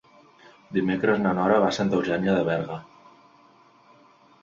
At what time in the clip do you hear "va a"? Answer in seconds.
1.65-1.77